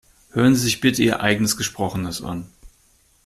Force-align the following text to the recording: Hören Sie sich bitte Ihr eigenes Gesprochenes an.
Hören 0.31 0.55
Sie 0.55 0.63
sich 0.63 0.81
bitte 0.81 1.03
Ihr 1.03 1.19
eigenes 1.21 1.57
Gesprochenes 1.57 2.23
an. 2.23 2.49